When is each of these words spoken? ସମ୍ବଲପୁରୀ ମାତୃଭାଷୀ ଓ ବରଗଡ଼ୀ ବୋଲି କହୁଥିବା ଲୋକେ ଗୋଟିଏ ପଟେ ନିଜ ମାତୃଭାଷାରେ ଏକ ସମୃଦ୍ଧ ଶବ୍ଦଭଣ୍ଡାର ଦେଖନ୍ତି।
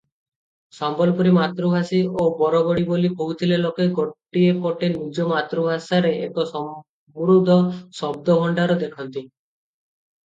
ସମ୍ବଲପୁରୀ 0.75 1.31
ମାତୃଭାଷୀ 1.35 1.99
ଓ 2.23 2.25
ବରଗଡ଼ୀ 2.39 2.85
ବୋଲି 2.87 3.11
କହୁଥିବା 3.19 3.59
ଲୋକେ 3.65 3.87
ଗୋଟିଏ 3.99 4.55
ପଟେ 4.65 4.89
ନିଜ 4.97 5.27
ମାତୃଭାଷାରେ 5.33 6.15
ଏକ 6.29 6.47
ସମୃଦ୍ଧ 6.55 7.59
ଶବ୍ଦଭଣ୍ଡାର 8.01 8.79
ଦେଖନ୍ତି। 8.85 9.25